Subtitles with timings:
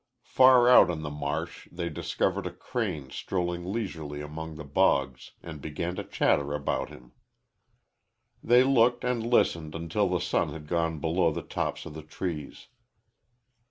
[0.23, 5.61] Far out on the marsh they discovered a crane strolling leisurely among the bogs, and
[5.61, 7.11] began to chatter about him.
[8.43, 12.69] They looked and listened until the sun had gone below the tops of the trees.